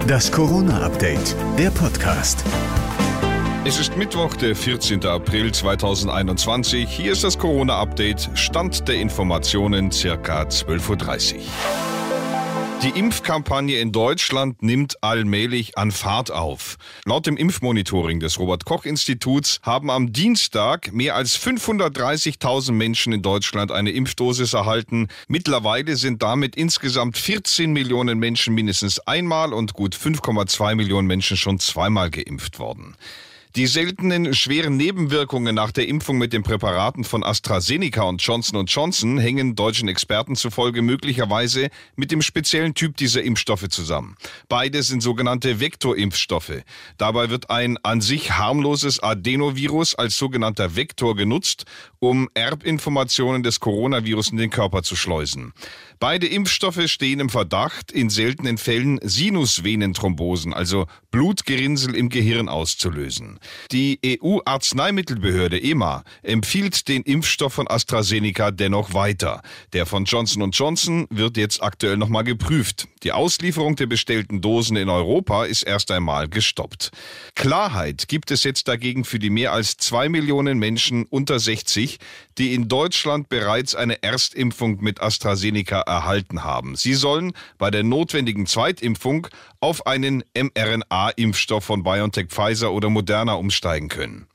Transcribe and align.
Das 0.00 0.32
Corona-Update, 0.32 1.36
der 1.58 1.70
Podcast. 1.70 2.44
Es 3.64 3.78
ist 3.78 3.96
Mittwoch, 3.96 4.34
der 4.34 4.56
14. 4.56 5.04
April 5.06 5.52
2021. 5.52 6.88
Hier 6.88 7.12
ist 7.12 7.22
das 7.22 7.38
Corona-Update. 7.38 8.30
Stand 8.34 8.88
der 8.88 8.96
Informationen 8.96 9.92
circa 9.92 10.42
12.30 10.42 11.36
Uhr. 11.36 12.01
Die 12.82 12.98
Impfkampagne 12.98 13.78
in 13.78 13.92
Deutschland 13.92 14.60
nimmt 14.60 15.04
allmählich 15.04 15.78
an 15.78 15.92
Fahrt 15.92 16.32
auf. 16.32 16.78
Laut 17.04 17.28
dem 17.28 17.36
Impfmonitoring 17.36 18.18
des 18.18 18.40
Robert 18.40 18.64
Koch 18.64 18.84
Instituts 18.84 19.60
haben 19.62 19.88
am 19.88 20.12
Dienstag 20.12 20.92
mehr 20.92 21.14
als 21.14 21.38
530.000 21.38 22.72
Menschen 22.72 23.12
in 23.12 23.22
Deutschland 23.22 23.70
eine 23.70 23.92
Impfdosis 23.92 24.52
erhalten. 24.54 25.06
Mittlerweile 25.28 25.94
sind 25.94 26.24
damit 26.24 26.56
insgesamt 26.56 27.16
14 27.16 27.72
Millionen 27.72 28.18
Menschen 28.18 28.52
mindestens 28.52 28.98
einmal 28.98 29.52
und 29.52 29.74
gut 29.74 29.94
5,2 29.94 30.74
Millionen 30.74 31.06
Menschen 31.06 31.36
schon 31.36 31.60
zweimal 31.60 32.10
geimpft 32.10 32.58
worden. 32.58 32.96
Die 33.54 33.66
seltenen 33.66 34.32
schweren 34.32 34.78
Nebenwirkungen 34.78 35.54
nach 35.54 35.72
der 35.72 35.86
Impfung 35.86 36.16
mit 36.16 36.32
den 36.32 36.42
Präparaten 36.42 37.04
von 37.04 37.22
AstraZeneca 37.22 38.00
und 38.04 38.22
Johnson 38.22 38.64
Johnson 38.64 39.18
hängen 39.18 39.54
deutschen 39.54 39.90
Experten 39.90 40.36
zufolge 40.36 40.80
möglicherweise 40.80 41.68
mit 41.94 42.10
dem 42.12 42.22
speziellen 42.22 42.72
Typ 42.72 42.96
dieser 42.96 43.22
Impfstoffe 43.22 43.68
zusammen. 43.68 44.16
Beide 44.48 44.82
sind 44.82 45.02
sogenannte 45.02 45.60
Vektorimpfstoffe. 45.60 46.62
Dabei 46.96 47.28
wird 47.28 47.50
ein 47.50 47.76
an 47.82 48.00
sich 48.00 48.32
harmloses 48.32 49.02
Adenovirus 49.02 49.96
als 49.96 50.16
sogenannter 50.16 50.74
Vektor 50.74 51.14
genutzt, 51.14 51.66
um 51.98 52.30
Erbinformationen 52.32 53.42
des 53.42 53.60
Coronavirus 53.60 54.30
in 54.30 54.38
den 54.38 54.48
Körper 54.48 54.82
zu 54.82 54.96
schleusen. 54.96 55.52
Beide 56.00 56.26
Impfstoffe 56.26 56.88
stehen 56.88 57.20
im 57.20 57.28
Verdacht, 57.28 57.92
in 57.92 58.08
seltenen 58.08 58.56
Fällen 58.56 58.98
Sinusvenenthrombosen, 59.02 60.54
also 60.54 60.86
Blutgerinnsel 61.10 61.94
im 61.94 62.08
Gehirn 62.08 62.48
auszulösen. 62.48 63.38
Die 63.70 63.98
EU-Arzneimittelbehörde 64.04 65.62
EMA 65.62 66.04
empfiehlt 66.22 66.88
den 66.88 67.02
Impfstoff 67.02 67.54
von 67.54 67.68
AstraZeneca 67.68 68.50
dennoch 68.50 68.94
weiter. 68.94 69.42
Der 69.72 69.86
von 69.86 70.04
Johnson 70.04 70.42
Johnson 70.56 71.06
wird 71.10 71.36
jetzt 71.36 71.62
aktuell 71.62 71.96
nochmal 71.96 72.24
geprüft. 72.24 72.88
Die 73.02 73.12
Auslieferung 73.12 73.74
der 73.76 73.86
bestellten 73.86 74.40
Dosen 74.40 74.76
in 74.76 74.88
Europa 74.88 75.44
ist 75.44 75.62
erst 75.64 75.90
einmal 75.90 76.28
gestoppt. 76.28 76.90
Klarheit 77.34 78.06
gibt 78.06 78.30
es 78.30 78.44
jetzt 78.44 78.68
dagegen 78.68 79.04
für 79.04 79.18
die 79.18 79.30
mehr 79.30 79.52
als 79.52 79.76
zwei 79.76 80.08
Millionen 80.08 80.58
Menschen 80.58 81.04
unter 81.06 81.40
60, 81.40 81.98
die 82.38 82.54
in 82.54 82.68
Deutschland 82.68 83.28
bereits 83.28 83.74
eine 83.74 84.02
Erstimpfung 84.02 84.80
mit 84.82 85.02
AstraZeneca 85.02 85.80
erhalten 85.80 86.44
haben. 86.44 86.76
Sie 86.76 86.94
sollen 86.94 87.32
bei 87.58 87.70
der 87.70 87.82
notwendigen 87.82 88.46
Zweitimpfung 88.46 89.26
auf 89.60 89.86
einen 89.86 90.22
mRNA-Impfstoff 90.34 91.64
von 91.64 91.82
BioNTech, 91.82 92.28
Pfizer 92.28 92.72
oder 92.72 92.88
Moderna 92.88 93.34
umsteigen 93.34 93.88
können. 93.88 94.26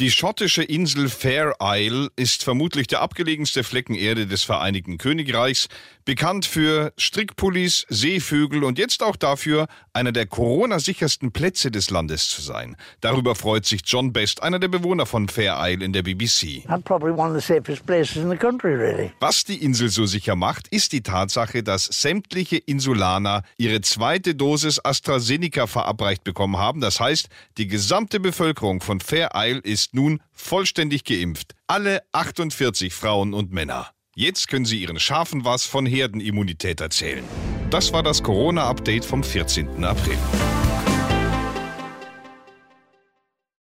Die 0.00 0.10
schottische 0.10 0.64
Insel 0.64 1.08
Fair 1.08 1.54
Isle 1.62 2.08
ist 2.16 2.42
vermutlich 2.42 2.88
der 2.88 3.00
abgelegenste 3.00 3.62
Flecken 3.62 3.94
Erde 3.94 4.26
des 4.26 4.42
Vereinigten 4.42 4.98
Königreichs, 4.98 5.68
bekannt 6.04 6.46
für 6.46 6.92
Strickpullis, 6.98 7.86
Seevögel 7.88 8.64
und 8.64 8.76
jetzt 8.76 9.04
auch 9.04 9.14
dafür, 9.14 9.68
einer 9.92 10.10
der 10.10 10.26
Corona-sichersten 10.26 11.30
Plätze 11.30 11.70
des 11.70 11.90
Landes 11.90 12.28
zu 12.28 12.42
sein. 12.42 12.76
Darüber 13.00 13.36
freut 13.36 13.66
sich 13.66 13.82
John 13.84 14.12
Best, 14.12 14.42
einer 14.42 14.58
der 14.58 14.66
Bewohner 14.66 15.06
von 15.06 15.28
Fair 15.28 15.58
Isle 15.60 15.84
in 15.84 15.92
der 15.92 16.02
BBC. 16.02 16.64
Country, 18.36 18.74
really. 18.74 19.12
Was 19.20 19.44
die 19.44 19.62
Insel 19.62 19.90
so 19.90 20.06
sicher 20.06 20.34
macht, 20.34 20.66
ist 20.68 20.90
die 20.90 21.02
Tatsache, 21.02 21.62
dass 21.62 21.84
sämtliche 21.84 22.56
Insulaner 22.56 23.44
ihre 23.58 23.80
zweite 23.80 24.34
Dosis 24.34 24.84
AstraZeneca 24.84 25.68
verabreicht 25.68 26.24
bekommen 26.24 26.56
haben. 26.56 26.80
Das 26.80 26.98
heißt, 26.98 27.28
die 27.58 27.68
gesamte 27.68 28.18
Bevölkerung 28.18 28.80
von 28.80 28.98
Fair 28.98 29.30
Isle 29.36 29.60
ist 29.60 29.83
ist 29.84 29.94
nun 29.94 30.22
vollständig 30.32 31.04
geimpft. 31.04 31.54
Alle 31.66 32.02
48 32.12 32.94
Frauen 32.94 33.34
und 33.34 33.52
Männer. 33.52 33.90
Jetzt 34.16 34.48
können 34.48 34.64
Sie 34.64 34.80
Ihren 34.80 34.98
Schafen 34.98 35.44
was 35.44 35.66
von 35.66 35.84
Herdenimmunität 35.84 36.80
erzählen. 36.80 37.24
Das 37.70 37.92
war 37.92 38.02
das 38.02 38.22
Corona-Update 38.22 39.04
vom 39.04 39.22
14. 39.22 39.84
April. 39.84 40.16